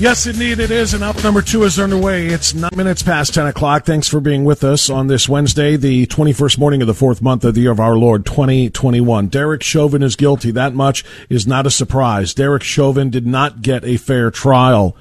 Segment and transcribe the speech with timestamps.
[0.00, 0.94] Yes, indeed it is.
[0.94, 2.28] And up number two is underway.
[2.28, 3.84] It's nine minutes past 10 o'clock.
[3.84, 7.44] Thanks for being with us on this Wednesday, the 21st morning of the fourth month
[7.44, 9.28] of the year of our Lord, 2021.
[9.28, 10.52] Derek Chauvin is guilty.
[10.52, 12.32] That much is not a surprise.
[12.32, 14.96] Derek Chauvin did not get a fair trial.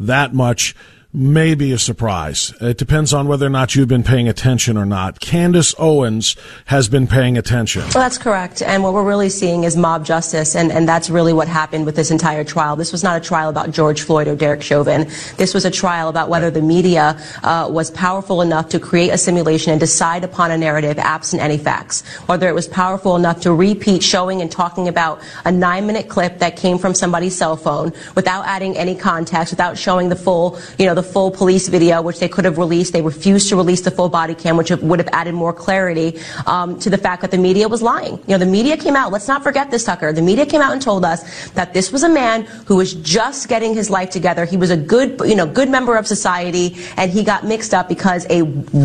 [0.00, 0.74] That much
[1.12, 2.54] may be a surprise.
[2.60, 5.18] It depends on whether or not you've been paying attention or not.
[5.18, 7.82] Candace Owens has been paying attention.
[7.82, 8.62] Well, that's correct.
[8.62, 11.96] And what we're really seeing is mob justice, and, and that's really what happened with
[11.96, 12.76] this entire trial.
[12.76, 15.08] This was not a trial about George Floyd or Derek Chauvin.
[15.36, 19.18] This was a trial about whether the media uh, was powerful enough to create a
[19.18, 22.06] simulation and decide upon a narrative absent any facts.
[22.26, 26.38] Whether it was powerful enough to repeat showing and talking about a nine minute clip
[26.38, 30.86] that came from somebody's cell phone without adding any context, without showing the full, you
[30.86, 32.92] know, the full police video, which they could have released.
[32.92, 36.78] They refused to release the full body cam, which would have added more clarity um,
[36.80, 38.18] to the fact that the media was lying.
[38.26, 39.12] You know, the media came out.
[39.12, 40.12] Let's not forget this, Tucker.
[40.12, 43.48] The media came out and told us that this was a man who was just
[43.48, 44.44] getting his life together.
[44.44, 47.88] He was a good, you know, good member of society, and he got mixed up
[47.88, 48.42] because a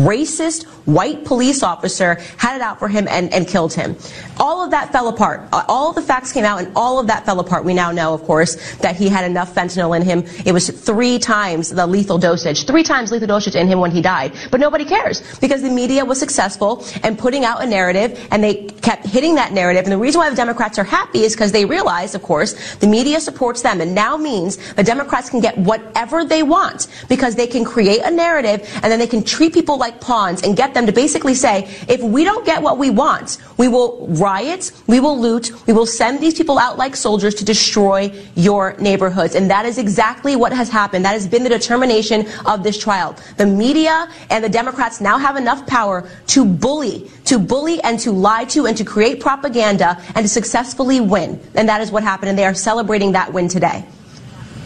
[0.08, 3.96] racist white police officer had it out for him and, and killed him.
[4.38, 5.48] All of that fell apart.
[5.52, 7.64] Uh, all the facts came out, and all of that fell apart.
[7.64, 10.24] We now know, of course, that he had enough fentanyl in him.
[10.46, 13.90] It was three times the lethal dosage dosage, three times lethal dosage in him when
[13.90, 14.32] he died.
[14.50, 18.54] But nobody cares because the media was successful in putting out a narrative and they
[18.88, 19.84] kept hitting that narrative.
[19.84, 22.86] And the reason why the Democrats are happy is because they realize, of course, the
[22.86, 27.46] media supports them and now means the Democrats can get whatever they want because they
[27.46, 30.86] can create a narrative and then they can treat people like pawns and get them
[30.86, 35.18] to basically say, if we don't get what we want, we will riot, we will
[35.18, 39.34] loot, we will send these people out like soldiers to destroy your neighborhoods.
[39.34, 41.04] And that is exactly what has happened.
[41.04, 41.95] That has been the determination
[42.44, 43.16] of this trial.
[43.36, 48.12] The media and the Democrats now have enough power to bully, to bully and to
[48.12, 51.40] lie to and to create propaganda and to successfully win.
[51.54, 52.30] And that is what happened.
[52.30, 53.84] And they are celebrating that win today.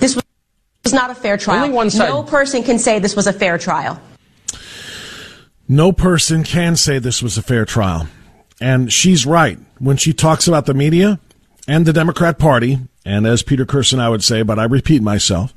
[0.01, 1.63] This was not a fair trial.
[1.63, 2.09] Only one side.
[2.09, 4.01] No person can say this was a fair trial.
[5.69, 8.09] No person can say this was a fair trial.
[8.61, 11.21] And she's right when she talks about the media
[11.69, 15.55] and the Democrat Party, and as Peter Kirsten, I would say, but I repeat myself,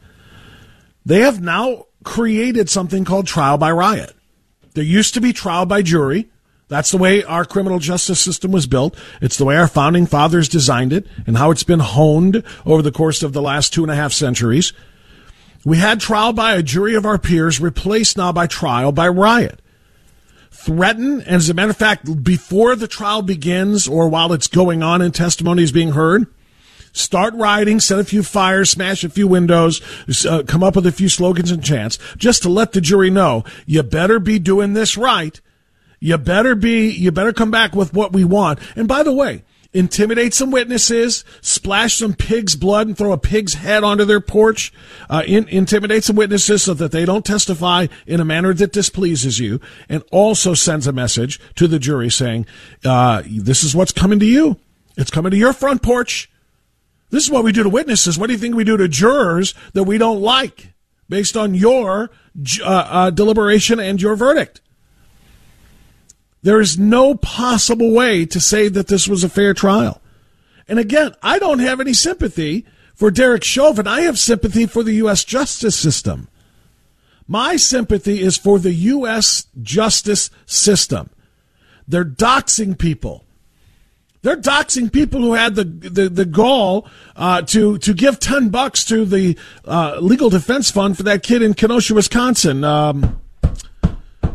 [1.05, 4.13] they have now created something called trial by riot.
[4.73, 6.29] There used to be trial by jury.
[6.67, 8.97] That's the way our criminal justice system was built.
[9.21, 12.91] It's the way our founding fathers designed it and how it's been honed over the
[12.91, 14.73] course of the last two and a half centuries.
[15.65, 19.61] We had trial by a jury of our peers replaced now by trial by riot.
[20.51, 24.81] Threaten, and as a matter of fact, before the trial begins or while it's going
[24.81, 26.25] on and testimony is being heard,
[26.93, 29.81] Start rioting, set a few fires, smash a few windows,
[30.25, 33.43] uh, come up with a few slogans and chants, just to let the jury know
[33.65, 35.41] you better be doing this right.
[35.99, 38.59] You better be, you better come back with what we want.
[38.75, 43.55] And by the way, intimidate some witnesses, splash some pig's blood and throw a pig's
[43.55, 44.71] head onto their porch,
[45.09, 49.39] uh, in, intimidate some witnesses so that they don't testify in a manner that displeases
[49.39, 49.59] you,
[49.89, 52.45] and also sends a message to the jury saying,
[52.85, 54.59] uh, this is what's coming to you.
[54.95, 56.29] It's coming to your front porch.
[57.13, 58.17] This is what we do to witnesses.
[58.17, 60.73] What do you think we do to jurors that we don't like
[61.07, 62.09] based on your
[62.59, 64.61] uh, uh, deliberation and your verdict?
[66.41, 70.01] There is no possible way to say that this was a fair trial.
[70.67, 72.65] And again, I don't have any sympathy
[72.95, 73.85] for Derek Chauvin.
[73.85, 75.23] I have sympathy for the U.S.
[75.23, 76.29] justice system.
[77.27, 79.45] My sympathy is for the U.S.
[79.61, 81.11] justice system
[81.87, 83.23] They're doxing people.
[84.23, 88.85] They're doxing people who had the the, the gall uh, to to give ten bucks
[88.85, 93.21] to the uh, legal defense fund for that kid in Kenosha, Wisconsin, um,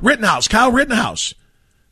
[0.02, 1.34] Rittenhouse, Kyle Rittenhouse.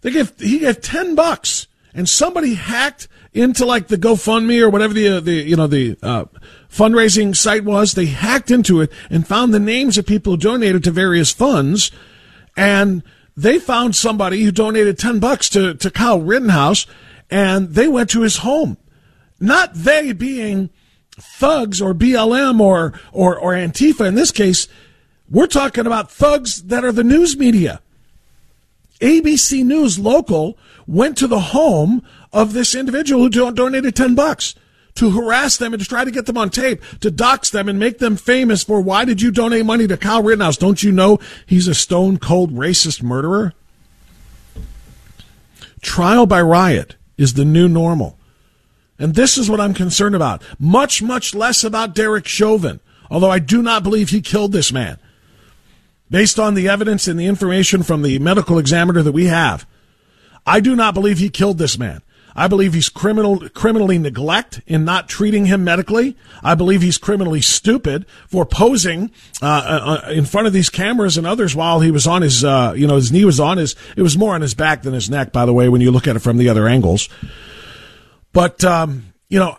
[0.02, 4.92] They give he gave ten bucks, and somebody hacked into like the GoFundMe or whatever
[4.92, 6.26] the uh, the you know the uh,
[6.70, 7.94] fundraising site was.
[7.94, 11.90] They hacked into it and found the names of people who donated to various funds,
[12.58, 13.02] and
[13.34, 16.87] they found somebody who donated ten bucks to to Kyle Rittenhouse
[17.31, 18.76] and they went to his home.
[19.40, 20.70] Not they being
[21.19, 24.69] thugs or BLM or, or, or Antifa in this case.
[25.31, 27.81] We're talking about thugs that are the news media.
[29.00, 30.56] ABC News local
[30.87, 32.02] went to the home
[32.32, 34.55] of this individual who donated 10 bucks
[34.94, 37.78] to harass them and to try to get them on tape, to dox them and
[37.78, 40.56] make them famous for why did you donate money to Kyle Rittenhouse?
[40.56, 43.52] Don't you know he's a stone cold racist murderer?
[45.82, 48.18] Trial by riot is the new normal.
[48.98, 50.42] And this is what I'm concerned about.
[50.58, 52.80] Much, much less about Derek Chauvin,
[53.10, 54.98] although I do not believe he killed this man.
[56.10, 59.66] Based on the evidence and the information from the medical examiner that we have,
[60.46, 62.02] I do not believe he killed this man.
[62.37, 66.17] I believe he's criminal, criminally neglect in not treating him medically.
[66.44, 69.11] I believe he's criminally stupid for posing
[69.41, 72.44] uh, uh, uh, in front of these cameras and others while he was on his,
[72.44, 73.75] uh, you know, his knee was on his.
[73.97, 76.06] It was more on his back than his neck, by the way, when you look
[76.06, 77.09] at it from the other angles.
[78.35, 79.56] But um, you know,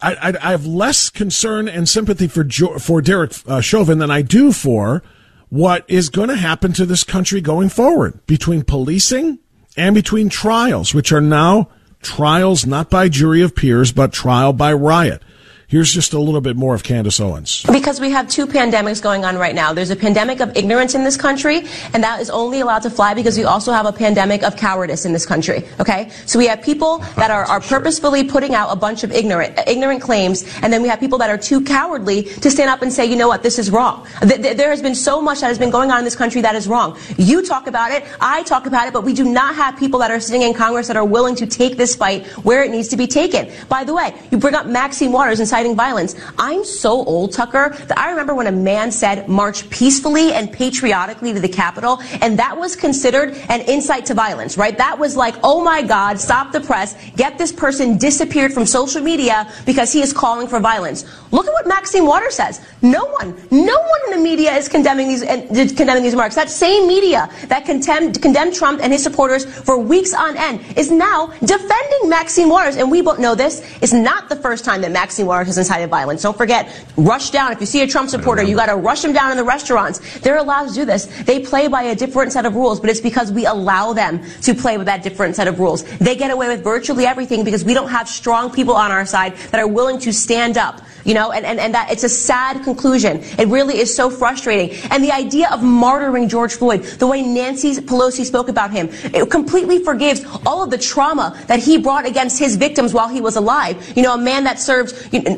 [0.00, 2.44] I, I, I, have less concern and sympathy for
[2.80, 5.02] for Derek uh, Chauvin than I do for
[5.48, 9.38] what is going to happen to this country going forward between policing
[9.76, 11.68] and between trials, which are now
[12.02, 15.22] trials not by jury of peers, but trial by riot.
[15.68, 17.64] Here's just a little bit more of Candace Owens.
[17.64, 19.72] Because we have two pandemics going on right now.
[19.72, 23.14] There's a pandemic of ignorance in this country, and that is only allowed to fly
[23.14, 25.64] because we also have a pandemic of cowardice in this country.
[25.80, 26.08] Okay?
[26.24, 30.02] So we have people that are, are purposefully putting out a bunch of ignorant, ignorant
[30.02, 33.04] claims, and then we have people that are too cowardly to stand up and say,
[33.04, 34.06] you know what, this is wrong.
[34.22, 36.68] There has been so much that has been going on in this country that is
[36.68, 36.96] wrong.
[37.18, 40.12] You talk about it, I talk about it, but we do not have people that
[40.12, 42.96] are sitting in Congress that are willing to take this fight where it needs to
[42.96, 43.50] be taken.
[43.68, 46.14] By the way, you bring up Maxine Waters and inciting violence.
[46.36, 51.32] I'm so old, Tucker, that I remember when a man said march peacefully and patriotically
[51.32, 54.76] to the Capitol, and that was considered an incite to violence, right?
[54.76, 59.00] That was like, oh my God, stop the press, get this person disappeared from social
[59.00, 61.06] media because he is calling for violence.
[61.36, 62.62] Look at what Maxine Waters says.
[62.80, 65.46] No one, no one in the media is condemning these, uh,
[65.76, 66.34] condemning these remarks.
[66.34, 70.90] That same media that condemned, condemned Trump and his supporters for weeks on end is
[70.90, 74.92] now defending Maxine Waters, and we both know this is not the first time that
[74.92, 76.22] Maxine Waters has incited violence.
[76.22, 77.52] Don't forget, rush down.
[77.52, 80.20] If you see a Trump supporter, you got to rush them down in the restaurants.
[80.20, 81.04] They're allowed to do this.
[81.24, 84.54] They play by a different set of rules, but it's because we allow them to
[84.54, 85.82] play with that different set of rules.
[85.98, 89.36] They get away with virtually everything because we don't have strong people on our side
[89.50, 92.62] that are willing to stand up you know, and, and, and that it's a sad
[92.64, 93.22] conclusion.
[93.38, 94.76] It really is so frustrating.
[94.90, 99.30] And the idea of martyring George Floyd, the way Nancy Pelosi spoke about him, it
[99.30, 103.36] completely forgives all of the trauma that he brought against his victims while he was
[103.36, 103.92] alive.
[103.96, 104.94] You know, a man that served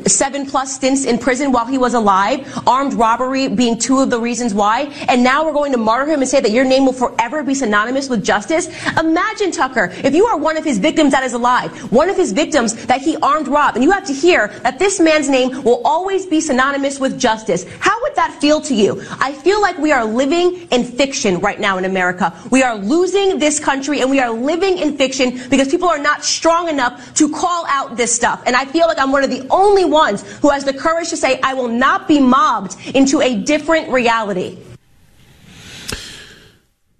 [0.09, 4.19] seven plus stints in prison while he was alive, armed robbery being two of the
[4.19, 6.93] reasons why, and now we're going to martyr him and say that your name will
[6.93, 8.67] forever be synonymous with justice.
[8.97, 12.31] Imagine, Tucker, if you are one of his victims that is alive, one of his
[12.31, 15.81] victims that he armed robbed, and you have to hear that this man's name will
[15.85, 17.65] always be synonymous with justice.
[17.79, 19.01] How would that feel to you?
[19.19, 22.33] I feel like we are living in fiction right now in America.
[22.51, 26.23] We are losing this country and we are living in fiction because people are not
[26.23, 28.43] strong enough to call out this stuff.
[28.45, 31.17] And I feel like I'm one of the only ones who has the courage to
[31.17, 34.57] say I will not be mobbed into a different reality.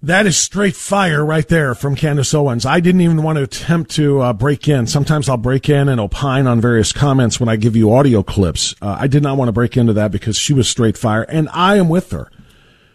[0.02, 2.64] That is straight fire right there from Candace Owens.
[2.64, 4.86] I didn't even want to attempt to uh, break in.
[4.86, 8.74] Sometimes I'll break in and opine on various comments when I give you audio clips.
[8.80, 11.50] Uh, I did not want to break into that because she was straight fire, and
[11.52, 12.30] I am with her.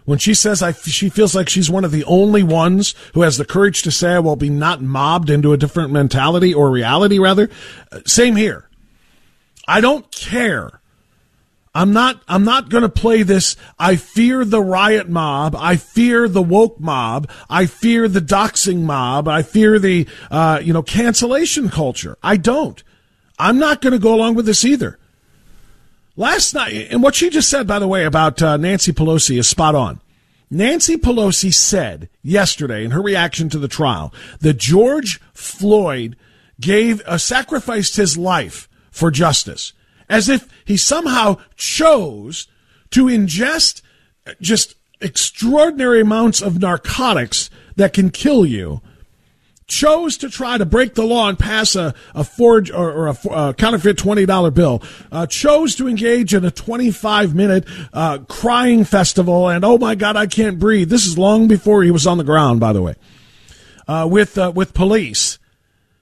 [0.06, 3.38] When she says I, she feels like she's one of the only ones who has
[3.38, 7.20] the courage to say I will be not mobbed into a different mentality or reality,
[7.20, 7.52] rather.
[7.92, 8.68] Uh, same here.
[9.68, 10.82] I don't care
[11.76, 13.58] I'm not, I'm not going to play this.
[13.78, 15.58] I fear the riot mob.
[15.58, 17.30] I fear the woke mob.
[17.50, 19.28] I fear the doxing mob.
[19.28, 22.18] I fear the, uh, you know, cancellation culture.
[22.24, 22.82] I don't.
[23.38, 24.98] I'm not going to go along with this either.
[26.16, 29.50] Last night, and what she just said, by the way, about uh, Nancy Pelosi is
[29.50, 30.00] spot on.
[30.50, 36.16] Nancy Pelosi said yesterday in her reaction to the trial that George Floyd
[36.62, 39.74] gave, uh, sacrificed his life for justice
[40.10, 42.48] as if he somehow chose
[42.92, 43.82] to ingest
[44.40, 48.82] just extraordinary amounts of narcotics that can kill you
[49.68, 53.18] chose to try to break the law and pass a, a forge or, or a,
[53.32, 54.82] a, counterfeit $20 bill,
[55.12, 60.16] uh, chose to engage in a 25 minute uh, crying festival and, oh my God,
[60.16, 60.90] I can't breathe.
[60.90, 62.96] This is long before he was on the ground, by the way,
[63.88, 65.40] uh, with, uh, with police.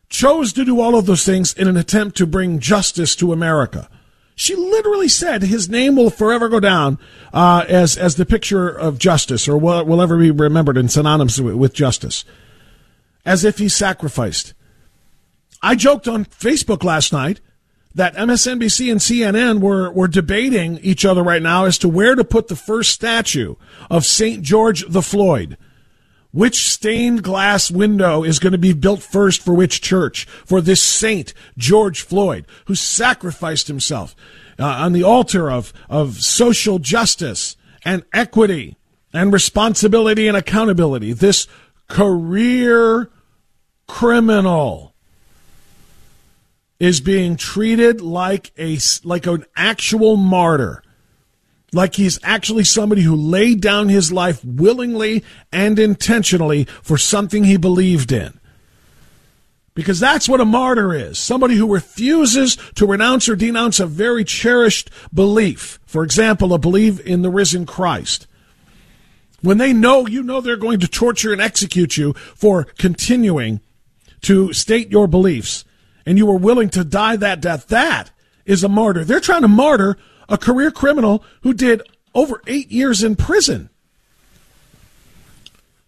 [0.10, 3.90] Chose to do all of those things in an attempt to bring justice to America.
[4.36, 6.98] She literally said his name will forever go down
[7.34, 11.40] uh, as as the picture of justice, or will, will ever be remembered in synonyms
[11.42, 12.26] with justice
[13.26, 14.54] as if he sacrificed.
[15.62, 17.40] I joked on Facebook last night
[17.96, 22.24] that MSNBC and CNN were, were debating each other right now as to where to
[22.24, 23.56] put the first statue
[23.90, 24.42] of St.
[24.42, 25.58] George the Floyd.
[26.34, 30.26] Which stained glass window is going to be built first for which church?
[30.26, 34.16] For this saint, George Floyd, who sacrificed himself
[34.58, 38.76] uh, on the altar of, of social justice and equity
[39.14, 41.14] and responsibility and accountability.
[41.14, 41.48] This
[41.88, 43.12] career
[43.88, 44.96] criminal
[46.80, 50.82] is being treated like a like an actual martyr
[51.74, 57.58] like he's actually somebody who laid down his life willingly and intentionally for something he
[57.58, 58.40] believed in.
[59.76, 61.18] Because that's what a martyr is.
[61.18, 65.80] Somebody who refuses to renounce or denounce a very cherished belief.
[65.86, 68.28] For example a belief in the risen christ.
[69.42, 73.62] When they know you know they're going to torture and execute you for continuing
[74.22, 75.66] to state your beliefs.
[76.06, 78.12] And you are willing to die that death, that
[78.46, 79.04] is a martyr.
[79.04, 79.98] They're trying to martyr
[80.30, 81.82] a career criminal who did
[82.16, 83.70] over eight years in prison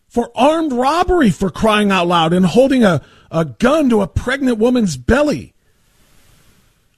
[0.07, 3.01] for armed robbery for crying out loud and holding a,
[3.31, 5.53] a gun to a pregnant woman's belly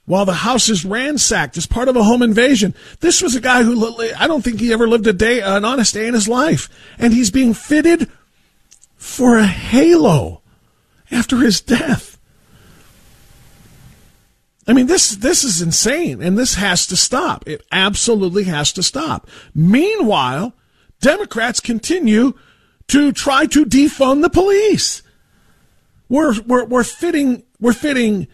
[0.08, 2.74] while the house is ransacked as part of a home invasion.
[3.00, 5.92] This was a guy who I don't think he ever lived a day, an honest
[5.92, 6.70] day in his life.
[6.98, 8.10] And he's being fitted
[8.96, 10.40] for a halo
[11.10, 12.07] after his death.
[14.68, 17.48] I mean, this this is insane, and this has to stop.
[17.48, 19.28] It absolutely has to stop.
[19.54, 20.52] Meanwhile,
[21.00, 22.34] Democrats continue
[22.88, 25.02] to try to defund the police.
[26.10, 28.28] We're we're we're fitting we're fitting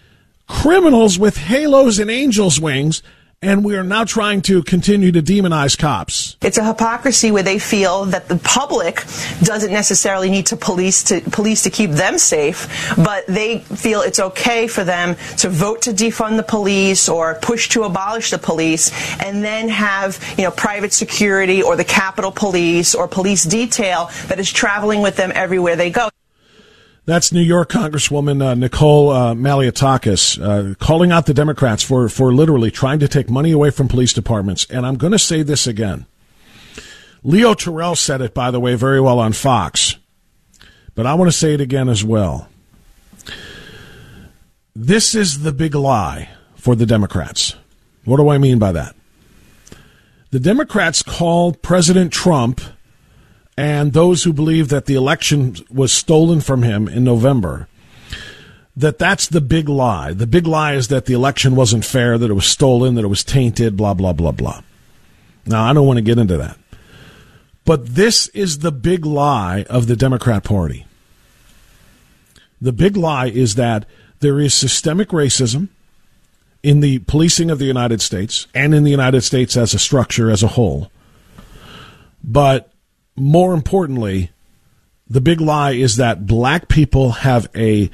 [0.49, 3.03] criminals with halos and angels' wings
[3.45, 6.37] and we are now trying to continue to demonize cops.
[6.43, 9.05] It's a hypocrisy where they feel that the public
[9.43, 14.21] doesn't necessarily need to police to police to keep them safe, but they feel it's
[14.21, 18.91] okay for them to vote to defund the police or push to abolish the police
[19.23, 24.41] and then have, you know, private security or the Capitol Police or police detail that
[24.41, 26.09] is traveling with them everywhere they go.
[27.07, 32.33] That's New York Congresswoman uh, Nicole uh, Malliotakis uh, calling out the Democrats for, for
[32.33, 34.67] literally trying to take money away from police departments.
[34.71, 36.07] And I'm going to say this again.
[37.23, 39.97] Leo Terrell said it, by the way, very well on Fox.
[40.95, 42.49] But I want to say it again as well.
[44.75, 47.55] This is the big lie for the Democrats.
[48.07, 48.97] What do I mean by that?
[50.31, 52.63] The Democrats called President Trump
[53.57, 57.69] and those who believe that the election was stolen from him in November,
[58.77, 60.13] that that's the big lie.
[60.13, 63.09] The big lie is that the election wasn't fair, that it was stolen, that it
[63.09, 64.63] was tainted, blah, blah, blah, blah.
[65.47, 66.59] Now, I don't want to get into that.
[67.65, 70.87] But this is the big lie of the Democrat Party.
[72.61, 73.87] The big lie is that
[74.21, 75.69] there is systemic racism
[76.63, 80.31] in the policing of the United States and in the United States as a structure
[80.31, 80.91] as a whole.
[82.23, 82.71] But
[83.17, 84.31] more importantly,
[85.09, 87.91] the big lie is that black people have a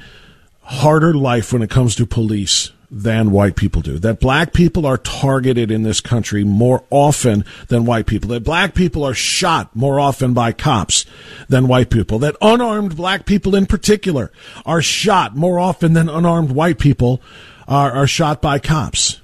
[0.61, 3.97] harder life when it comes to police than white people do.
[3.97, 8.29] That black people are targeted in this country more often than white people.
[8.29, 11.05] That black people are shot more often by cops
[11.47, 12.19] than white people.
[12.19, 14.31] That unarmed black people in particular
[14.65, 17.21] are shot more often than unarmed white people
[17.67, 19.21] are, are shot by cops.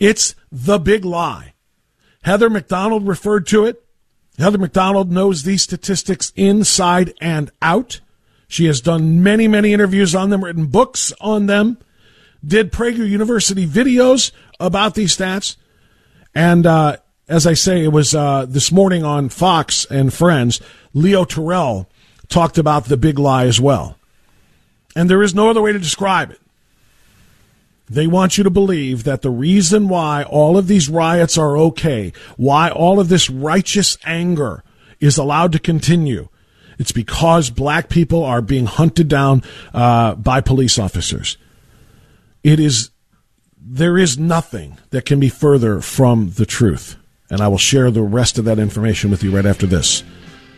[0.00, 1.54] It's the big lie.
[2.22, 3.84] Heather Mac Donald referred to it.
[4.40, 8.00] Heather Mac Donald knows these statistics inside and out.
[8.48, 11.78] She has done many, many interviews on them, written books on them,
[12.44, 15.56] did Prager University videos about these stats.
[16.34, 16.96] And uh,
[17.28, 20.60] as I say, it was uh, this morning on Fox and Friends,
[20.92, 21.88] Leo Terrell
[22.28, 23.96] talked about the big lie as well.
[24.96, 26.40] And there is no other way to describe it.
[27.90, 32.12] They want you to believe that the reason why all of these riots are okay,
[32.36, 34.62] why all of this righteous anger
[35.00, 36.28] is allowed to continue,
[36.78, 39.42] it's because black people are being hunted down
[39.74, 41.36] uh, by police officers.
[42.44, 42.90] It is
[43.62, 46.96] there is nothing that can be further from the truth,
[47.28, 50.02] and I will share the rest of that information with you right after this.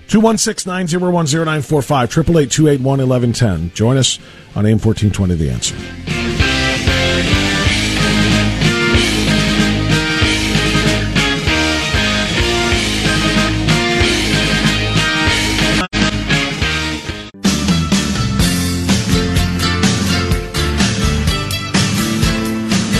[0.09, 3.75] 216 901 0945, 888 281 1110.
[3.75, 4.19] Join us
[4.55, 6.22] on AM 1420 The Answer.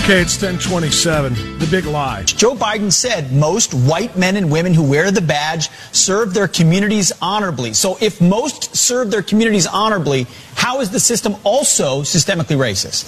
[0.03, 1.61] Okay, it's 1027.
[1.61, 2.25] The big lie.
[2.25, 7.13] Joe Biden said most white men and women who wear the badge serve their communities
[7.23, 7.73] honorably.
[7.73, 13.05] So if most serve their communities honorably, how is the system also systemically racist?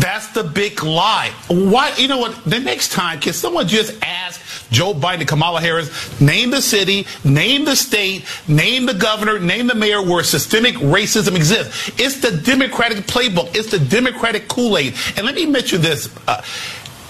[0.00, 1.32] That's the big lie.
[1.46, 1.94] Why?
[1.96, 2.44] You know what?
[2.44, 7.06] The next time, can someone just ask Joe Biden and Kamala Harris, name the city,
[7.24, 11.90] name the state, name the governor, name the mayor where systemic racism exists?
[11.98, 13.54] It's the Democratic playbook.
[13.54, 14.94] It's the Democratic Kool-Aid.
[15.16, 16.08] And let me mention this.
[16.26, 16.42] Uh,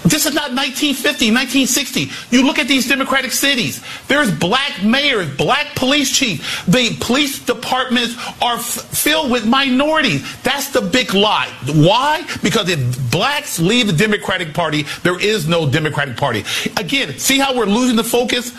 [0.03, 2.09] this is not 1950, 1960.
[2.35, 3.83] You look at these democratic cities.
[4.07, 6.65] There's black mayors, black police chiefs.
[6.65, 10.25] The police departments are f- filled with minorities.
[10.41, 11.53] That's the big lie.
[11.67, 12.25] Why?
[12.41, 16.45] Because if blacks leave the Democratic Party, there is no Democratic Party.
[16.77, 18.51] Again, see how we're losing the focus?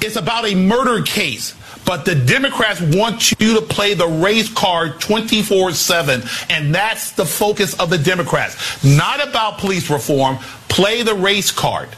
[0.00, 1.54] It's about a murder case.
[1.92, 6.22] But the Democrats want you to play the race card 24 7.
[6.48, 8.82] And that's the focus of the Democrats.
[8.82, 10.38] Not about police reform.
[10.70, 11.90] Play the race card.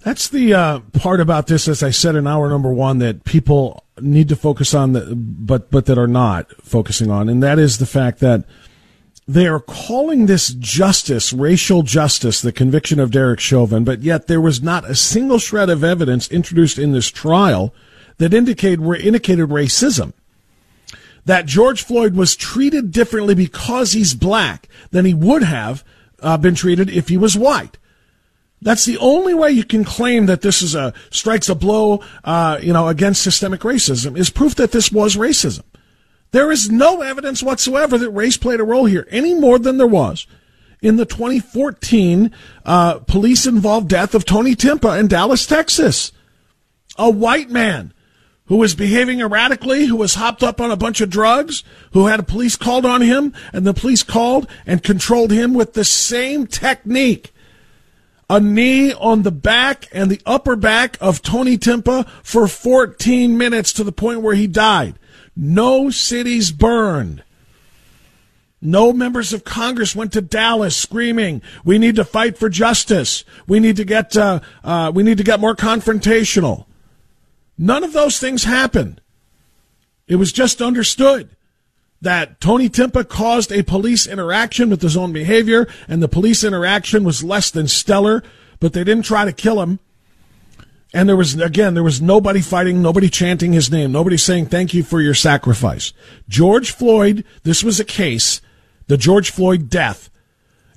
[0.00, 3.84] That's the uh, part about this, as I said in hour number one, that people
[4.00, 7.78] need to focus on, the, but but that are not focusing on, and that is
[7.78, 8.44] the fact that
[9.28, 14.40] they are calling this justice, racial justice, the conviction of Derek Chauvin, but yet there
[14.40, 17.72] was not a single shred of evidence introduced in this trial
[18.18, 20.12] that indicated indicated racism.
[21.24, 25.84] That George Floyd was treated differently because he's black than he would have
[26.20, 27.78] uh, been treated if he was white.
[28.60, 32.58] That's the only way you can claim that this is a strikes a blow, uh,
[32.62, 35.64] you know, against systemic racism is proof that this was racism.
[36.30, 39.86] There is no evidence whatsoever that race played a role here, any more than there
[39.86, 40.26] was
[40.80, 42.30] in the 2014
[42.64, 46.12] uh, police-involved death of Tony Timpa in Dallas, Texas.
[46.96, 47.92] A white man
[48.52, 52.20] who was behaving erratically, who was hopped up on a bunch of drugs, who had
[52.20, 56.46] a police called on him, and the police called and controlled him with the same
[56.46, 57.32] technique.
[58.28, 63.72] A knee on the back and the upper back of Tony Timpa for 14 minutes
[63.72, 64.98] to the point where he died.
[65.34, 67.22] No cities burned.
[68.60, 73.24] No members of Congress went to Dallas screaming, "We need to fight for justice.
[73.46, 76.66] We need to get uh, uh, we need to get more confrontational."
[77.58, 79.00] None of those things happened.
[80.06, 81.36] It was just understood
[82.00, 87.04] that Tony Timpa caused a police interaction with his own behavior, and the police interaction
[87.04, 88.22] was less than stellar,
[88.58, 89.78] but they didn't try to kill him.
[90.92, 94.74] And there was, again, there was nobody fighting, nobody chanting his name, nobody saying thank
[94.74, 95.92] you for your sacrifice.
[96.28, 98.42] George Floyd, this was a case,
[98.88, 100.10] the George Floyd death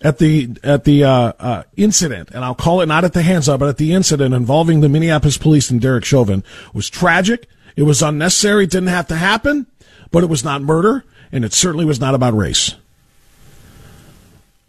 [0.01, 3.47] at the at the uh, uh, incident, and I'll call it not at the hands
[3.49, 7.47] of, but at the incident involving the Minneapolis police and Derek Chauvin was tragic.
[7.75, 8.65] It was unnecessary.
[8.65, 9.67] It didn't have to happen,
[10.11, 12.75] but it was not murder, and it certainly was not about race.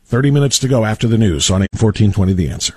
[0.07, 2.33] Thirty minutes to go after the news on fourteen twenty.
[2.33, 2.75] The answer.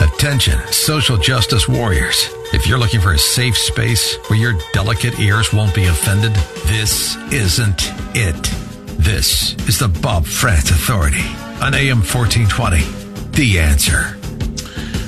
[0.00, 2.28] Attention, social justice warriors.
[2.52, 6.32] If you're looking for a safe space where your delicate ears won't be offended,
[6.66, 7.82] this isn't
[8.14, 8.63] it.
[9.04, 11.26] This is the Bob Frantz Authority
[11.62, 12.78] on AM 1420.
[13.32, 14.16] The answer.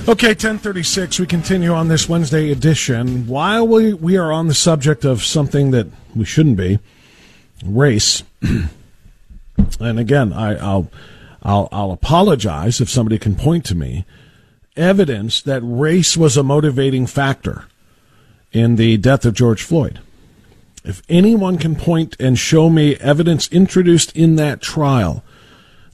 [0.07, 1.19] Okay, 1036.
[1.19, 3.27] We continue on this Wednesday edition.
[3.27, 6.79] While we, we are on the subject of something that we shouldn't be,
[7.65, 8.23] race.
[8.43, 10.91] and again, I, I'll,
[11.43, 14.05] I'll, I'll apologize if somebody can point to me
[14.77, 17.65] evidence that race was a motivating factor
[18.53, 20.01] in the death of George Floyd.
[20.87, 25.25] If anyone can point and show me evidence introduced in that trial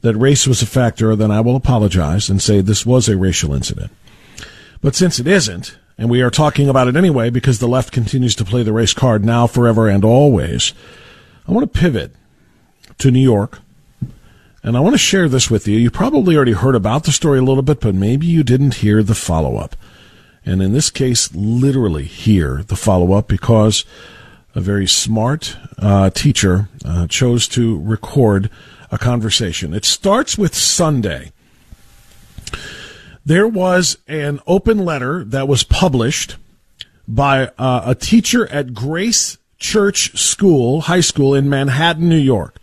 [0.02, 3.54] that race was a factor, then I will apologize and say this was a racial
[3.54, 3.90] incident.
[4.82, 8.34] But since it isn't, and we are talking about it anyway because the left continues
[8.36, 10.74] to play the race card now, forever, and always,
[11.48, 12.14] I want to pivot
[12.98, 13.60] to New York.
[14.62, 15.78] And I want to share this with you.
[15.78, 19.02] You probably already heard about the story a little bit, but maybe you didn't hear
[19.02, 19.74] the follow up.
[20.44, 23.84] And in this case, literally hear the follow up because
[24.54, 28.50] a very smart uh, teacher uh, chose to record
[28.90, 29.72] a conversation.
[29.72, 31.32] It starts with Sunday.
[33.24, 36.36] There was an open letter that was published
[37.08, 42.58] by uh, a teacher at Grace Church School, high school in Manhattan, New York.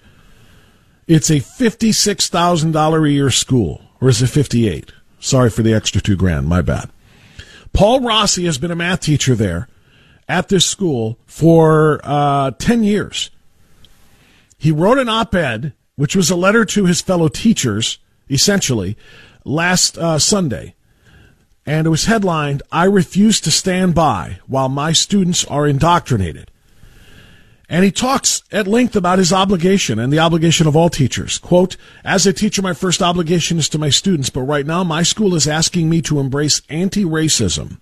[1.07, 4.91] It's a $56,000 a year school, or is it 58?
[5.19, 6.89] Sorry for the extra two grand, my bad.
[7.73, 9.67] Paul Rossi has been a math teacher there
[10.29, 13.31] at this school for uh, 10 years.
[14.57, 17.97] He wrote an op ed, which was a letter to his fellow teachers,
[18.29, 18.95] essentially,
[19.43, 20.75] last uh, Sunday.
[21.65, 26.51] And it was headlined, I refuse to stand by while my students are indoctrinated.
[27.71, 31.37] And he talks at length about his obligation and the obligation of all teachers.
[31.37, 35.03] Quote, as a teacher, my first obligation is to my students, but right now my
[35.03, 37.79] school is asking me to embrace anti-racism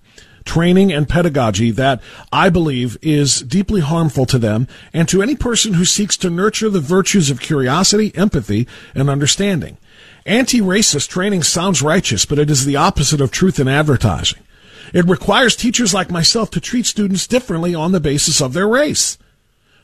[0.48, 5.74] training and pedagogy that I believe is deeply harmful to them and to any person
[5.74, 9.78] who seeks to nurture the virtues of curiosity, empathy, and understanding.
[10.26, 14.40] Anti-racist training sounds righteous, but it is the opposite of truth in advertising.
[14.94, 19.18] It requires teachers like myself to treat students differently on the basis of their race.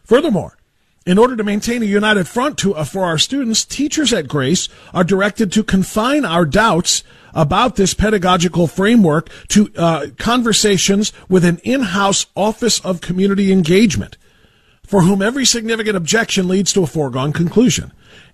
[0.03, 0.57] Furthermore,
[1.05, 4.69] in order to maintain a united front to, uh, for our students, teachers at Grace
[4.93, 11.59] are directed to confine our doubts about this pedagogical framework to uh, conversations with an
[11.63, 14.17] in-house Office of Community Engagement,
[14.83, 17.91] for whom every significant objection leads to a foregone conclusion.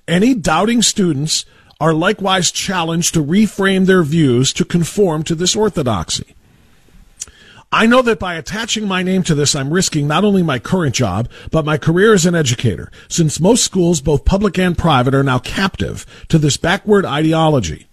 [0.07, 1.45] Any doubting students
[1.79, 6.35] are likewise challenged to reframe their views to conform to this orthodoxy.
[7.71, 10.95] I know that by attaching my name to this, I'm risking not only my current
[10.95, 15.23] job, but my career as an educator, since most schools, both public and private, are
[15.23, 17.85] now captive to this backward ideology.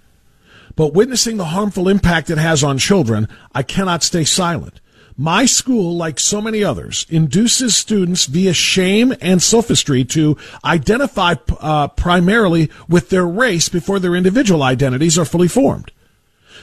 [0.76, 4.80] But witnessing the harmful impact it has on children, I cannot stay silent.
[5.18, 11.88] My school, like so many others, induces students via shame and sophistry to identify uh,
[11.88, 15.90] primarily with their race before their individual identities are fully formed.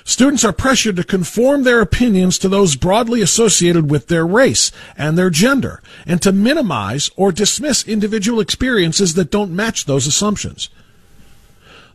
[0.05, 5.17] Students are pressured to conform their opinions to those broadly associated with their race and
[5.17, 10.69] their gender, and to minimize or dismiss individual experiences that don't match those assumptions.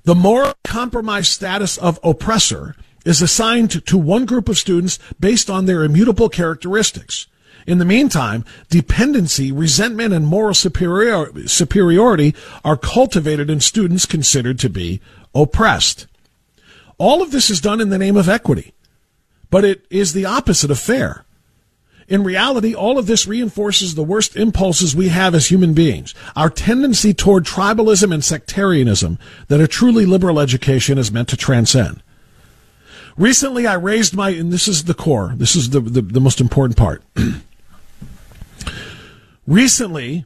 [0.05, 5.67] The moral compromised status of oppressor is assigned to one group of students based on
[5.67, 7.27] their immutable characteristics.
[7.67, 14.71] In the meantime, dependency, resentment, and moral superior, superiority are cultivated in students considered to
[14.71, 15.03] be
[15.35, 16.07] oppressed.
[16.99, 18.75] All of this is done in the name of equity,
[19.51, 21.25] but it is the opposite of fair.
[22.09, 26.49] In reality, all of this reinforces the worst impulses we have as human beings, our
[26.49, 32.03] tendency toward tribalism and sectarianism that a truly liberal education is meant to transcend.
[33.19, 36.41] Recently, I raised my, and this is the core, this is the, the, the most
[36.41, 37.03] important part.
[39.47, 40.25] Recently,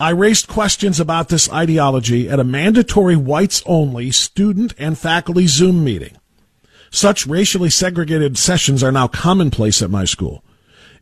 [0.00, 5.82] I raised questions about this ideology at a mandatory whites only student and faculty Zoom
[5.82, 6.16] meeting.
[6.92, 10.44] Such racially segregated sessions are now commonplace at my school.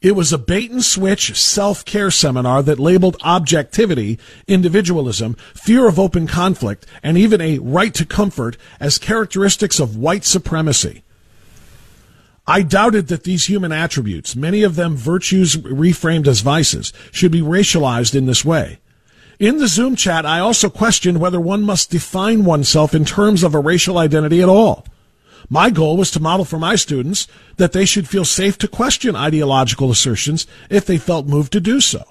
[0.00, 5.98] It was a bait and switch self care seminar that labeled objectivity, individualism, fear of
[5.98, 11.02] open conflict, and even a right to comfort as characteristics of white supremacy.
[12.46, 17.42] I doubted that these human attributes, many of them virtues reframed as vices, should be
[17.42, 18.78] racialized in this way.
[19.38, 23.54] In the Zoom chat, I also questioned whether one must define oneself in terms of
[23.54, 24.86] a racial identity at all.
[25.50, 29.14] My goal was to model for my students that they should feel safe to question
[29.14, 32.02] ideological assertions if they felt moved to do so.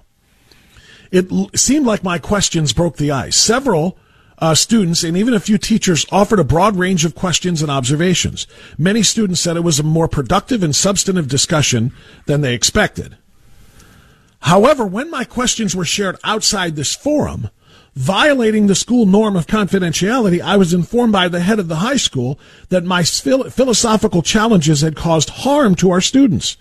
[1.11, 3.35] It l- seemed like my questions broke the ice.
[3.35, 3.97] Several
[4.37, 8.47] uh, students and even a few teachers offered a broad range of questions and observations.
[8.77, 11.91] Many students said it was a more productive and substantive discussion
[12.27, 13.17] than they expected.
[14.45, 17.49] However, when my questions were shared outside this forum,
[17.95, 21.97] violating the school norm of confidentiality, I was informed by the head of the high
[21.97, 22.37] school
[22.69, 26.57] that my philosophical challenges had caused harm to our students.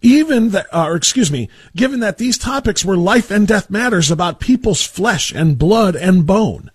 [0.00, 4.08] Even that, uh, or excuse me, given that these topics were life and death matters
[4.08, 6.70] about people's flesh and blood and bone.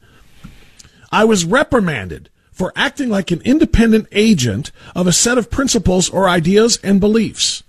[1.09, 6.27] I was reprimanded for acting like an independent agent of a set of principles or
[6.27, 7.63] ideas and beliefs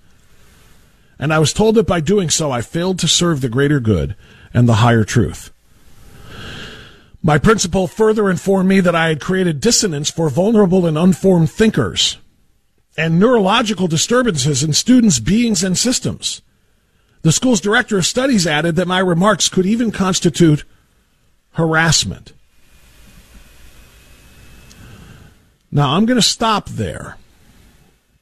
[1.18, 4.14] and I was told that by doing so I failed to serve the greater good
[4.54, 5.50] and the higher truth.
[7.22, 12.18] My principal further informed me that I had created dissonance for vulnerable and unformed thinkers
[12.96, 16.42] and neurological disturbances in students' beings and systems.
[17.22, 20.64] The school's director of studies added that my remarks could even constitute
[21.52, 22.32] harassment.
[25.70, 27.16] Now, I'm going to stop there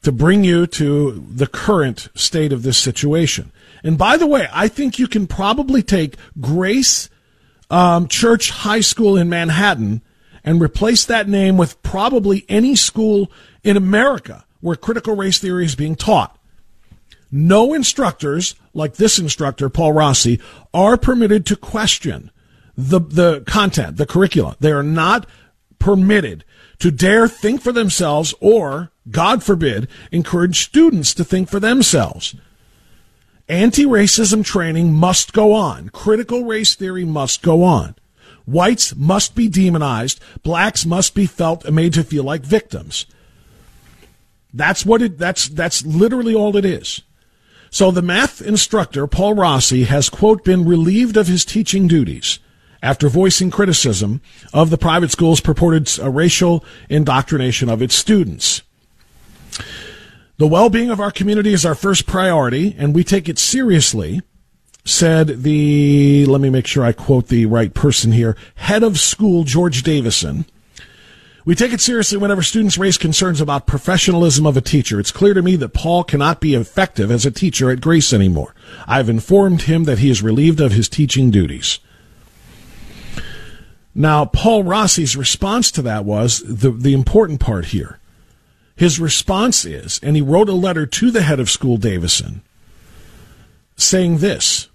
[0.06, 3.50] to bring you to the current state of this situation.
[3.82, 7.10] And by the way, I think you can probably take Grace
[7.70, 10.02] um, Church High School in Manhattan
[10.44, 13.32] and replace that name with probably any school
[13.64, 16.38] in America where critical race theory is being taught.
[17.32, 20.40] No instructors, like this instructor, Paul Rossi,
[20.72, 22.30] are permitted to question
[22.76, 24.54] the, the content, the curriculum.
[24.60, 25.26] They are not
[25.78, 26.44] permitted
[26.78, 32.34] to dare think for themselves or, God forbid, encourage students to think for themselves.
[33.48, 35.88] Anti racism training must go on.
[35.90, 37.94] Critical race theory must go on.
[38.44, 40.20] Whites must be demonized.
[40.42, 43.06] Blacks must be felt and made to feel like victims.
[44.52, 47.02] That's what it, that's, that's literally all it is.
[47.70, 52.38] So the math instructor, Paul Rossi, has, quote, been relieved of his teaching duties
[52.86, 54.20] after voicing criticism
[54.54, 58.62] of the private school's purported uh, racial indoctrination of its students.
[60.38, 64.22] The well being of our community is our first priority, and we take it seriously,
[64.84, 69.42] said the, let me make sure I quote the right person here, head of school
[69.42, 70.46] George Davison.
[71.44, 75.00] We take it seriously whenever students raise concerns about professionalism of a teacher.
[75.00, 78.54] It's clear to me that Paul cannot be effective as a teacher at Grace anymore.
[78.86, 81.80] I've informed him that he is relieved of his teaching duties.
[83.98, 87.98] Now, Paul Rossi's response to that was the, the important part here.
[88.76, 92.42] His response is, and he wrote a letter to the head of school, Davison,
[93.74, 94.68] saying this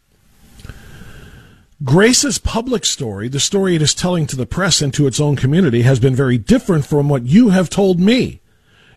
[1.83, 5.35] Grace's public story, the story it is telling to the press and to its own
[5.35, 8.40] community, has been very different from what you have told me.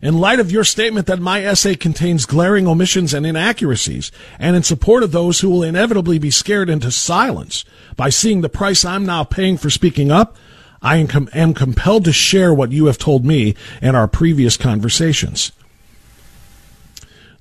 [0.01, 4.63] In light of your statement that my essay contains glaring omissions and inaccuracies, and in
[4.63, 7.63] support of those who will inevitably be scared into silence
[7.95, 10.35] by seeing the price I'm now paying for speaking up,
[10.81, 14.57] I am, com- am compelled to share what you have told me in our previous
[14.57, 15.51] conversations.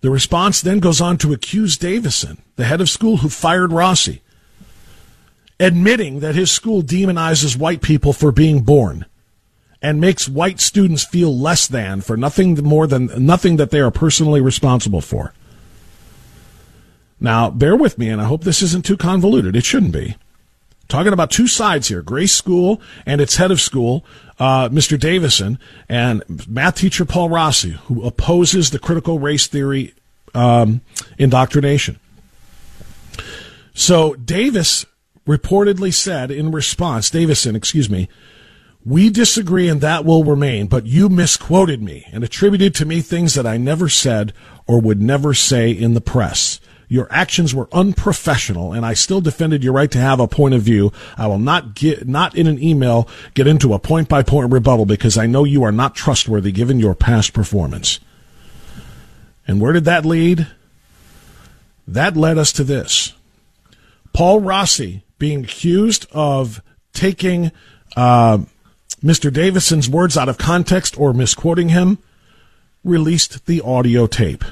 [0.01, 4.23] The response then goes on to accuse Davison, the head of school who fired Rossi,
[5.59, 9.07] admitting that his school demonizes white people for being born
[9.85, 13.90] and makes white students feel less than for nothing more than nothing that they are
[13.90, 15.35] personally responsible for.
[17.20, 19.55] Now, bear with me, and I hope this isn't too convoluted.
[19.55, 20.16] It shouldn't be.
[20.88, 24.07] Talking about two sides here Grace School and its head of school,
[24.38, 24.99] uh, Mr.
[24.99, 29.92] Davison, and math teacher Paul Rossi, who opposes the critical race theory
[30.35, 30.81] um,
[31.18, 32.01] indoctrination.
[33.75, 34.87] So Davis
[35.27, 38.09] reportedly said in response, Davison, excuse me,
[38.85, 43.35] we disagree and that will remain, but you misquoted me and attributed to me things
[43.35, 44.33] that I never said
[44.66, 46.61] or would never say in the press.
[46.87, 50.62] Your actions were unprofessional, and I still defended your right to have a point of
[50.62, 50.92] view.
[51.16, 54.85] I will not get, not in an email, get into a point by point rebuttal
[54.85, 58.01] because I know you are not trustworthy given your past performance.
[59.47, 60.47] And where did that lead?
[61.88, 63.14] That led us to this.
[64.12, 67.51] Paul Rossi being accused of taking
[67.97, 68.38] uh,
[69.05, 69.31] Mr.
[69.31, 71.99] Davison's words out of context or misquoting him,
[72.83, 74.45] released the audio tape.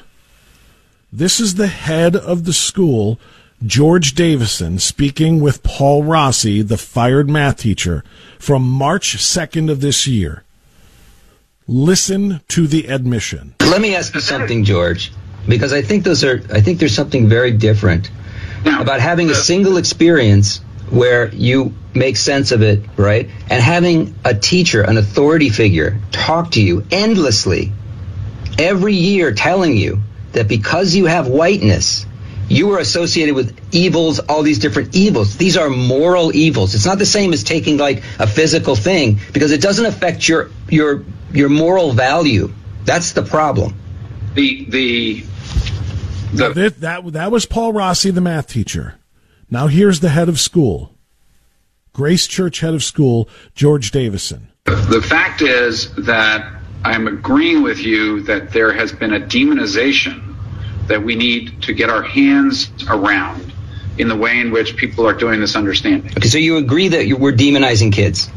[1.10, 3.18] This is the head of the school,
[3.64, 8.04] George Davison, speaking with Paul Rossi, the fired math teacher,
[8.38, 10.44] from March 2nd of this year.
[11.66, 13.54] Listen to the admission.
[13.60, 15.12] Let me ask you something, George,
[15.48, 18.10] because I think those are I think there's something very different
[18.66, 20.60] about having a uh, single experience
[20.92, 23.30] where you make sense of it, right?
[23.48, 27.72] And having a teacher, an authority figure, talk to you endlessly
[28.58, 30.02] every year telling you
[30.32, 32.04] that because you have whiteness,
[32.48, 35.38] you are associated with evils, all these different evils.
[35.38, 36.74] These are moral evils.
[36.74, 40.50] It's not the same as taking like a physical thing because it doesn't affect your
[40.68, 42.52] your your moral value.
[42.84, 43.74] That's the problem.
[44.34, 45.24] The the
[46.34, 48.98] the that, that that was Paul Rossi, the math teacher.
[49.52, 50.94] Now here's the head of school,
[51.92, 54.48] Grace Church head of school, George Davison.
[54.64, 56.50] The fact is that
[56.82, 60.36] I'm agreeing with you that there has been a demonization
[60.86, 63.52] that we need to get our hands around
[63.98, 66.10] in the way in which people are doing this understanding.
[66.16, 68.30] Okay, so you agree that you, we're demonizing kids?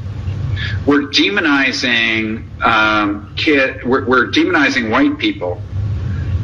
[0.85, 3.85] We're demonizing um, kid.
[3.85, 5.61] We're, we're, demonizing white people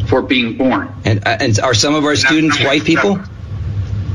[0.08, 0.96] for being born.
[1.04, 3.22] And, uh, and are some of our students white people?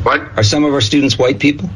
[0.06, 0.38] What?
[0.38, 1.68] Are some of our students white people?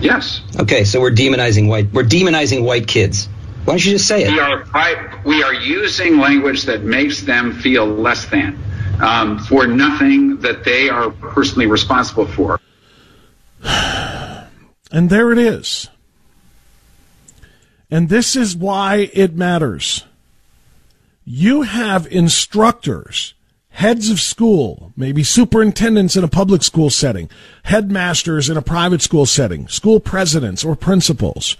[0.00, 0.40] Yes.
[0.60, 1.92] Okay, so we're demonizing white.
[1.92, 3.28] We're demonizing white kids.
[3.64, 4.30] Why don't you just say it?
[4.30, 8.56] We are, we are using language that makes them feel less than
[9.02, 12.60] um, for nothing that they are personally responsible for.
[14.92, 15.88] And there it is.
[17.92, 20.04] And this is why it matters.
[21.24, 23.34] You have instructors,
[23.70, 27.30] heads of school, maybe superintendents in a public school setting,
[27.64, 31.56] headmasters in a private school setting, school presidents or principals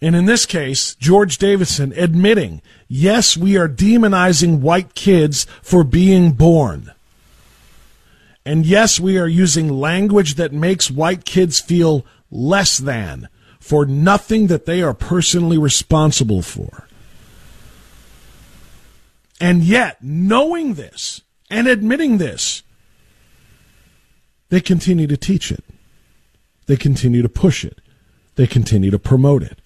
[0.00, 6.32] and in this case, George Davidson admitting, yes, we are demonizing white kids for being
[6.32, 6.92] born.
[8.44, 14.46] And yes, we are using language that makes white kids feel less than for nothing
[14.46, 16.87] that they are personally responsible for.
[19.40, 22.62] And yet, knowing this and admitting this,
[24.48, 25.64] they continue to teach it.
[26.66, 27.78] They continue to push it.
[28.34, 29.60] They continue to promote it.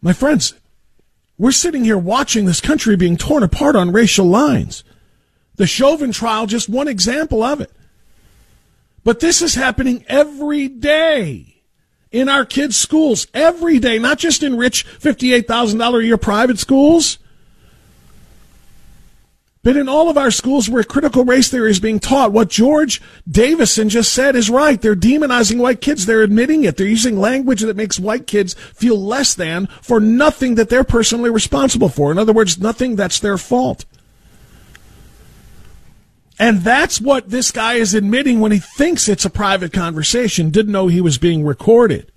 [0.00, 0.54] My friends,
[1.38, 4.84] we're sitting here watching this country being torn apart on racial lines.
[5.56, 7.70] The Chauvin trial, just one example of it.
[9.04, 11.51] But this is happening every day
[12.12, 17.18] in our kids' schools, every day, not just in rich $58,000 a year private schools.
[19.64, 23.00] But in all of our schools where critical race theory is being taught, what George
[23.30, 24.80] Davison just said is right.
[24.80, 26.04] They're demonizing white kids.
[26.04, 26.76] They're admitting it.
[26.76, 31.30] They're using language that makes white kids feel less than for nothing that they're personally
[31.30, 32.10] responsible for.
[32.10, 33.84] In other words, nothing that's their fault.
[36.42, 40.72] And that's what this guy is admitting when he thinks it's a private conversation, didn't
[40.72, 42.10] know he was being recorded.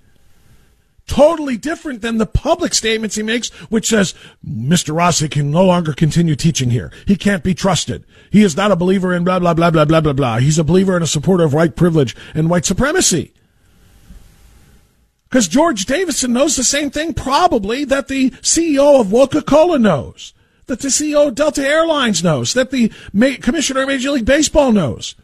[1.06, 4.98] Totally different than the public statements he makes, which says, Mr.
[4.98, 6.92] Rossi can no longer continue teaching here.
[7.06, 8.04] He can't be trusted.
[8.32, 10.40] He is not a believer in blah, blah, blah, blah, blah, blah, blah.
[10.40, 13.32] He's a believer and a supporter of white privilege and white supremacy.
[15.30, 20.34] Because George Davison knows the same thing, probably, that the CEO of Coca Cola knows,
[20.68, 22.92] that the CEO of Delta Airlines knows, that the
[23.42, 25.16] commissioner of Major League Baseball knows.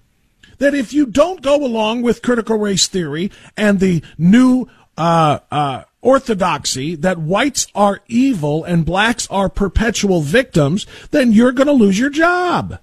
[0.60, 5.84] That if you don't go along with critical race theory and the new uh, uh,
[6.02, 11.98] orthodoxy that whites are evil and blacks are perpetual victims, then you're going to lose
[11.98, 12.78] your job.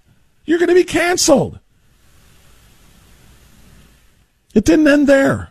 [0.44, 1.61] You're going to be canceled.
[4.55, 5.51] It didn't end there.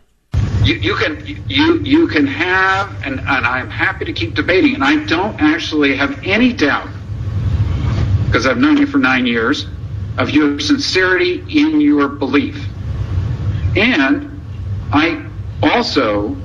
[0.64, 4.84] You, you, can you you can have and, and I'm happy to keep debating and
[4.84, 6.90] I don't actually have any doubt
[8.28, 9.66] because I've known you for nine years
[10.16, 12.68] of your sincerity in your belief
[13.76, 14.40] and
[14.92, 15.26] I
[15.62, 16.36] also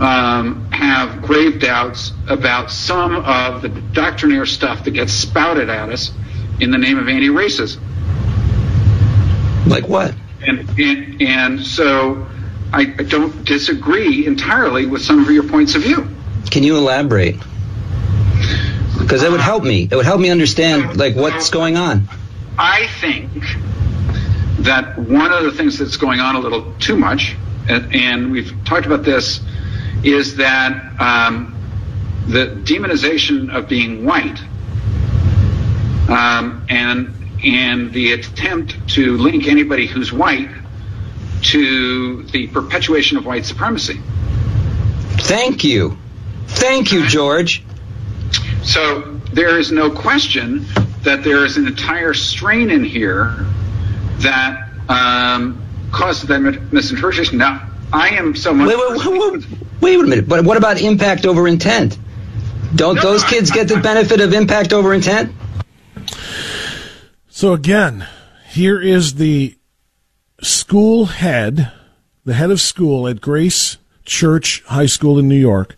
[0.00, 6.12] um, have grave doubts about some of the doctrinaire stuff that gets spouted at us
[6.60, 7.80] in the name of anti-racism.
[9.66, 10.14] Like what?
[10.46, 12.26] And and, and so
[12.72, 16.08] I, I don't disagree entirely with some of your points of view.
[16.50, 17.36] Can you elaborate?
[19.04, 19.88] Because that would help me.
[19.90, 22.08] It would help me understand like what's going on.
[22.58, 23.30] I think
[24.60, 27.36] that one of the things that's going on a little too much,
[27.68, 29.40] and, and we've talked about this
[30.02, 31.54] is that um,
[32.26, 34.40] the demonization of being white
[36.08, 37.14] um, and
[37.44, 40.48] and the attempt to link anybody who's white
[41.42, 44.00] to the perpetuation of white supremacy.
[45.18, 45.98] Thank you.
[46.46, 47.62] Thank you, George.
[48.64, 50.64] So there is no question
[51.02, 53.46] that there is an entire strain in here
[54.18, 57.38] that um, causes that misinterpretation.
[57.38, 58.66] Now, I am someone.
[58.66, 59.46] Wait, wait, wait,
[59.80, 60.28] wait, a minute.
[60.28, 61.98] But what about impact over intent?
[62.74, 65.32] Don't no, those kids get the benefit of impact over intent?
[67.28, 68.06] So again,
[68.50, 69.56] here is the
[70.40, 71.70] school head,
[72.24, 75.76] the head of school at Grace Church High School in New York,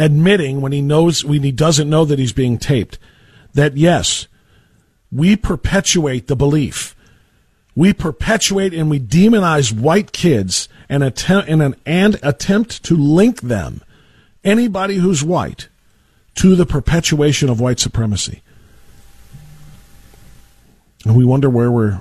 [0.00, 2.98] admitting when he knows when he doesn't know that he's being taped
[3.54, 4.26] that yes,
[5.12, 6.94] we perpetuate the belief.
[7.74, 13.40] We perpetuate and we demonize white kids and attempt and, an, and attempt to link
[13.40, 13.82] them,
[14.44, 15.68] anybody who's white,
[16.36, 18.42] to the perpetuation of white supremacy.
[21.04, 21.98] And we wonder where we're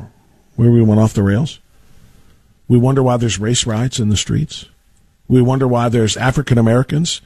[0.56, 1.60] where we went off the rails.
[2.68, 4.66] We wonder why there's race riots in the streets.
[5.28, 7.22] We wonder why there's African Americans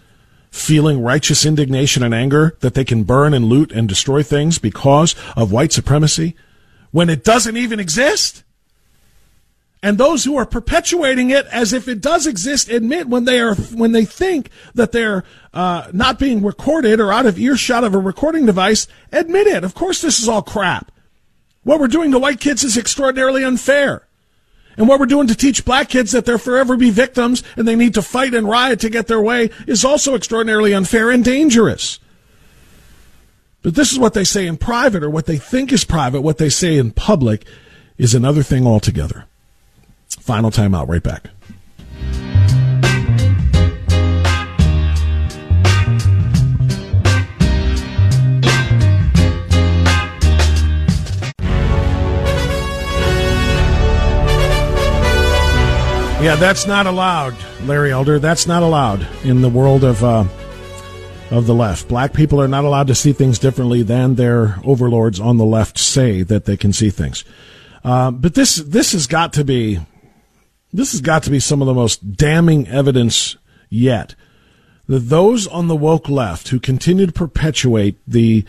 [0.53, 5.15] feeling righteous indignation and anger that they can burn and loot and destroy things because
[5.35, 6.35] of white supremacy
[6.91, 8.43] when it doesn't even exist.
[9.81, 13.55] And those who are perpetuating it as if it does exist admit when they are
[13.55, 15.23] when they think that they're
[15.55, 19.63] uh, not being recorded or out of earshot of a recording device, admit it.
[19.63, 20.91] Of course, this is all crap.
[21.63, 24.07] What we're doing to white kids is extraordinarily unfair.
[24.77, 27.75] And what we're doing to teach black kids that they'll forever be victims and they
[27.75, 31.99] need to fight and riot to get their way is also extraordinarily unfair and dangerous.
[33.61, 36.21] But this is what they say in private or what they think is private.
[36.21, 37.45] What they say in public
[37.97, 39.25] is another thing altogether.
[40.19, 41.29] Final timeout, right back.
[56.23, 58.17] Yeah, that's not allowed, Larry Elder.
[58.17, 60.23] That's not allowed in the world of uh,
[61.29, 61.89] of the left.
[61.89, 65.77] Black people are not allowed to see things differently than their overlords on the left
[65.77, 67.25] say that they can see things.
[67.83, 69.79] Uh, but this this has got to be
[70.71, 73.35] this has got to be some of the most damning evidence
[73.67, 74.15] yet
[74.87, 78.45] that those on the woke left who continue to perpetuate the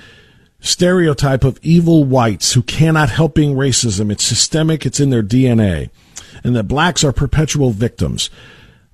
[0.61, 5.91] stereotype of evil whites who cannot help being racism, it's systemic, it's in their DNA,
[6.43, 8.31] and that blacks are perpetual victims.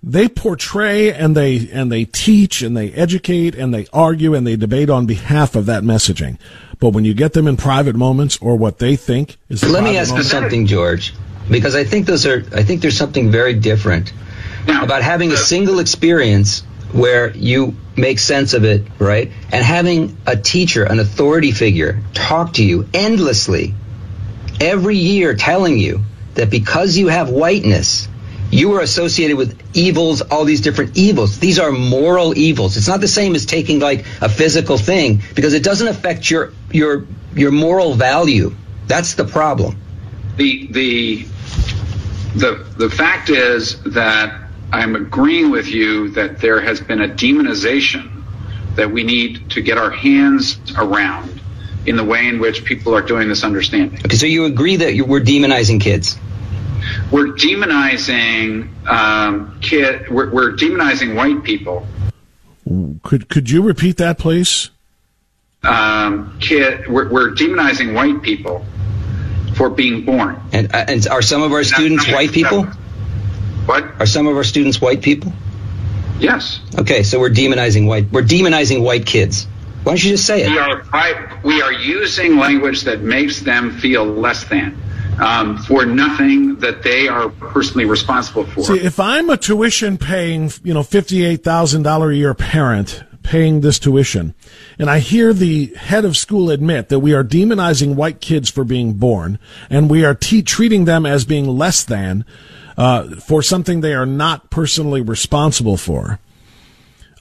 [0.03, 4.57] They portray and they and they teach and they educate and they argue and they
[4.57, 6.39] debate on behalf of that messaging.
[6.79, 9.99] But when you get them in private moments or what they think is let me
[9.99, 11.13] ask you something, George,
[11.51, 14.13] because I think those are I think there's something very different
[14.67, 16.63] about having a uh, single experience
[16.93, 19.31] where you make sense of it, right?
[19.53, 23.75] And having a teacher, an authority figure, talk to you endlessly
[24.61, 26.03] every year telling you
[26.41, 28.09] that because you have whiteness,
[28.51, 31.39] you are associated with evils, all these different evils.
[31.39, 32.77] These are moral evils.
[32.77, 36.53] It's not the same as taking like a physical thing because it doesn't affect your
[36.73, 38.55] your your moral value.
[38.87, 39.81] That's the problem.
[40.37, 41.27] The the
[42.35, 44.41] the the fact is that
[44.73, 48.25] I'm agreeing with you that there has been a demonization
[48.77, 51.41] that we need to get our hands around
[51.87, 53.99] in the way in which people are doing this understanding.
[54.05, 56.19] Okay, so you agree that you, we're demonizing kids?
[57.11, 60.09] We're demonizing um, kid.
[60.09, 61.87] We're, we're demonizing white people.
[63.03, 64.71] Could could you repeat that, please?
[65.63, 68.65] Um, kid, we're, we're demonizing white people
[69.57, 70.41] for being born.
[70.53, 72.65] And uh, and are some of our students white people?
[73.67, 73.85] What?
[73.99, 75.33] Are some of our students white people?
[76.19, 76.61] Yes.
[76.79, 78.11] Okay, so we're demonizing white.
[78.13, 79.47] We're demonizing white kids.
[79.83, 80.51] Why don't you just say it?
[80.51, 84.81] We are, we are using language that makes them feel less than.
[85.21, 88.63] Um, for nothing that they are personally responsible for.
[88.63, 93.61] See, if I'm a tuition paying, you know, fifty-eight thousand dollar a year parent paying
[93.61, 94.35] this tuition,
[94.79, 98.65] and I hear the head of school admit that we are demonizing white kids for
[98.65, 102.25] being born, and we are te- treating them as being less than,
[102.79, 106.19] uh, for something they are not personally responsible for,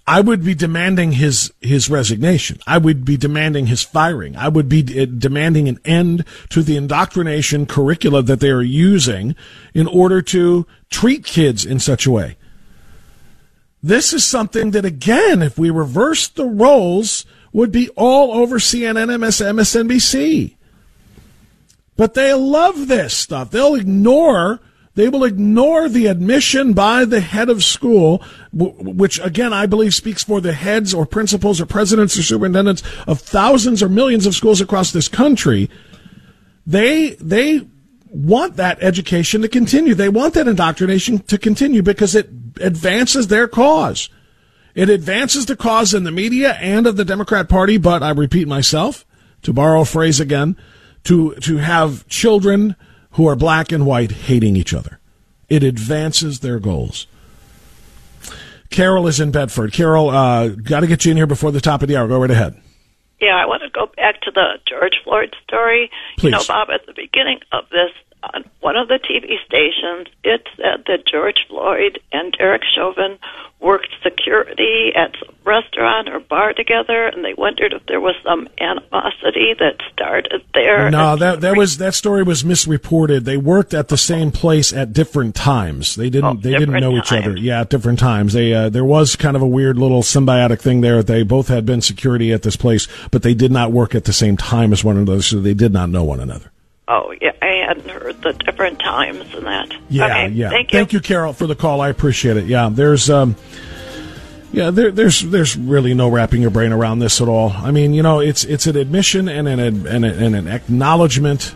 [0.09, 2.57] I would be demanding his his resignation.
[2.65, 4.35] I would be demanding his firing.
[4.35, 9.35] I would be d- demanding an end to the indoctrination curricula that they are using
[9.75, 12.37] in order to treat kids in such a way.
[13.83, 19.19] This is something that, again, if we reverse the roles, would be all over CNN,
[19.19, 20.55] MS, MSNBC.
[21.97, 23.51] But they love this stuff.
[23.51, 24.59] They'll ignore
[24.99, 28.21] they will ignore the admission by the head of school,
[28.51, 33.19] which again I believe speaks for the heads or principals or presidents or superintendents of
[33.19, 35.69] thousands or millions of schools across this country.
[36.65, 37.67] They they
[38.09, 39.93] want that education to continue.
[39.93, 42.29] They want that indoctrination to continue because it
[42.59, 44.09] advances their cause.
[44.75, 48.47] It advances the cause in the media and of the Democrat Party, but I repeat
[48.47, 49.05] myself,
[49.41, 50.55] to borrow a phrase again,
[51.03, 52.75] to to have children
[53.11, 54.99] who are black and white hating each other.
[55.49, 57.07] It advances their goals.
[58.69, 59.73] Carol is in Bedford.
[59.73, 62.07] Carol, uh, got to get you in here before the top of the hour.
[62.07, 62.59] Go right ahead.
[63.19, 65.91] Yeah, I want to go back to the George Floyd story.
[66.17, 66.29] Please.
[66.29, 67.91] You know, Bob, at the beginning of this,
[68.23, 73.17] on one of the TV stations, it said that George Floyd and Derek Chauvin
[73.59, 75.15] worked security at
[75.49, 80.89] restaurant or bar together, and they wondered if there was some animosity that started there.
[80.91, 83.25] No, that that was that story was misreported.
[83.25, 85.95] They worked at the same place at different times.
[85.95, 87.35] They didn't Oh, they didn't know each other.
[87.35, 88.33] Yeah, at different times.
[88.33, 91.01] They uh, there was kind of a weird little symbiotic thing there.
[91.01, 94.13] They both had been security at this place, but they did not work at the
[94.13, 96.51] same time as one another, so they did not know one another.
[96.87, 99.71] Oh, yeah, I hadn't heard the different times and that.
[99.89, 100.49] Yeah, okay, yeah.
[100.49, 100.99] Thank you.
[100.99, 101.81] Carol, for the call.
[101.81, 102.45] I appreciate it.
[102.45, 103.35] Yeah, there's um,
[104.51, 107.51] yeah, there, there's there's really no wrapping your brain around this at all.
[107.51, 111.55] I mean, you know, it's it's an admission and an and, an- and an acknowledgement.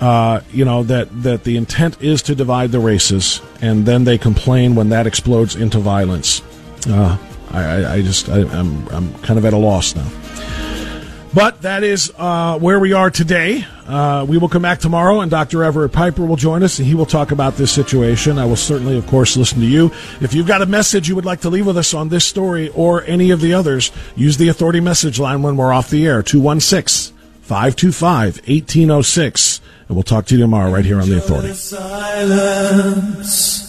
[0.00, 4.18] Uh, you know that that the intent is to divide the races, and then they
[4.18, 6.42] complain when that explodes into violence.
[6.88, 7.16] Uh,
[7.50, 10.08] I, I, just I, I'm I'm kind of at a loss now.
[11.34, 13.66] But that is uh, where we are today.
[13.88, 15.64] Uh, we will come back tomorrow, and Dr.
[15.64, 18.38] Everett Piper will join us, and he will talk about this situation.
[18.38, 19.86] I will certainly, of course, listen to you.
[20.20, 22.68] If you've got a message you would like to leave with us on this story
[22.68, 26.22] or any of the others, use the Authority message line when we're off the air
[26.22, 29.60] 216 525 1806.
[29.88, 31.52] And we'll talk to you tomorrow right here on the Authority.
[31.52, 33.63] Silence.